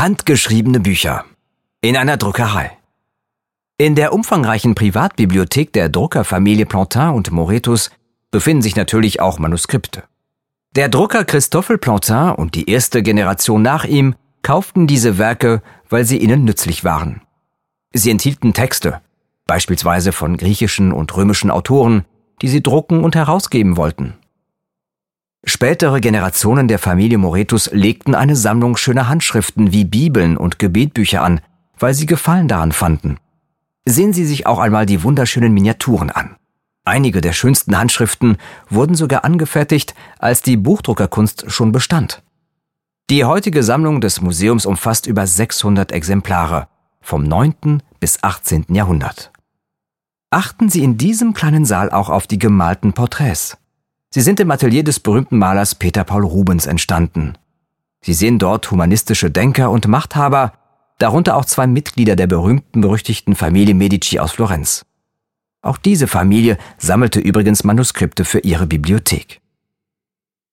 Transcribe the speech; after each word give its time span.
Handgeschriebene 0.00 0.80
Bücher. 0.80 1.26
In 1.82 1.94
einer 1.94 2.16
Druckerei. 2.16 2.70
In 3.76 3.94
der 3.94 4.14
umfangreichen 4.14 4.74
Privatbibliothek 4.74 5.74
der 5.74 5.90
Druckerfamilie 5.90 6.64
Plantin 6.64 7.10
und 7.10 7.30
Moretus 7.30 7.90
befinden 8.30 8.62
sich 8.62 8.76
natürlich 8.76 9.20
auch 9.20 9.38
Manuskripte. 9.38 10.04
Der 10.74 10.88
Drucker 10.88 11.26
Christoffel 11.26 11.76
Plantin 11.76 12.30
und 12.30 12.54
die 12.54 12.70
erste 12.70 13.02
Generation 13.02 13.60
nach 13.60 13.84
ihm 13.84 14.14
kauften 14.40 14.86
diese 14.86 15.18
Werke, 15.18 15.60
weil 15.90 16.06
sie 16.06 16.16
ihnen 16.16 16.46
nützlich 16.46 16.82
waren. 16.82 17.20
Sie 17.92 18.10
enthielten 18.10 18.54
Texte, 18.54 19.02
beispielsweise 19.46 20.12
von 20.12 20.38
griechischen 20.38 20.92
und 20.92 21.14
römischen 21.14 21.50
Autoren, 21.50 22.06
die 22.40 22.48
sie 22.48 22.62
drucken 22.62 23.04
und 23.04 23.16
herausgeben 23.16 23.76
wollten. 23.76 24.16
Spätere 25.44 26.00
Generationen 26.00 26.68
der 26.68 26.78
Familie 26.78 27.18
Moretus 27.18 27.70
legten 27.72 28.14
eine 28.14 28.36
Sammlung 28.36 28.76
schöner 28.76 29.08
Handschriften 29.08 29.72
wie 29.72 29.84
Bibeln 29.84 30.36
und 30.36 30.58
Gebetbücher 30.58 31.22
an, 31.22 31.40
weil 31.78 31.94
sie 31.94 32.06
Gefallen 32.06 32.48
daran 32.48 32.72
fanden. 32.72 33.18
Sehen 33.86 34.12
Sie 34.12 34.26
sich 34.26 34.46
auch 34.46 34.58
einmal 34.58 34.84
die 34.84 35.02
wunderschönen 35.02 35.54
Miniaturen 35.54 36.10
an. 36.10 36.36
Einige 36.84 37.20
der 37.20 37.32
schönsten 37.32 37.76
Handschriften 37.76 38.36
wurden 38.68 38.94
sogar 38.94 39.24
angefertigt, 39.24 39.94
als 40.18 40.42
die 40.42 40.56
Buchdruckerkunst 40.56 41.50
schon 41.50 41.72
bestand. 41.72 42.22
Die 43.08 43.24
heutige 43.24 43.62
Sammlung 43.62 44.00
des 44.00 44.20
Museums 44.20 44.66
umfasst 44.66 45.06
über 45.06 45.26
600 45.26 45.90
Exemplare 45.92 46.68
vom 47.00 47.24
9. 47.24 47.82
bis 47.98 48.22
18. 48.22 48.66
Jahrhundert. 48.68 49.32
Achten 50.30 50.68
Sie 50.68 50.84
in 50.84 50.96
diesem 50.96 51.34
kleinen 51.34 51.64
Saal 51.64 51.90
auch 51.90 52.08
auf 52.08 52.26
die 52.26 52.38
gemalten 52.38 52.92
Porträts. 52.92 53.56
Sie 54.12 54.22
sind 54.22 54.40
im 54.40 54.50
Atelier 54.50 54.82
des 54.82 54.98
berühmten 54.98 55.38
Malers 55.38 55.76
Peter 55.76 56.02
Paul 56.02 56.24
Rubens 56.24 56.66
entstanden. 56.66 57.38
Sie 58.00 58.12
sehen 58.12 58.40
dort 58.40 58.68
humanistische 58.72 59.30
Denker 59.30 59.70
und 59.70 59.86
Machthaber, 59.86 60.52
darunter 60.98 61.36
auch 61.36 61.44
zwei 61.44 61.68
Mitglieder 61.68 62.16
der 62.16 62.26
berühmten 62.26 62.80
berüchtigten 62.80 63.36
Familie 63.36 63.74
Medici 63.74 64.18
aus 64.18 64.32
Florenz. 64.32 64.84
Auch 65.62 65.76
diese 65.76 66.08
Familie 66.08 66.58
sammelte 66.76 67.20
übrigens 67.20 67.62
Manuskripte 67.62 68.24
für 68.24 68.40
ihre 68.40 68.66
Bibliothek. 68.66 69.40